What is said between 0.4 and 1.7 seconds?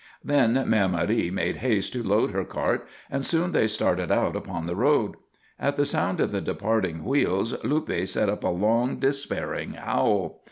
Mère Marie made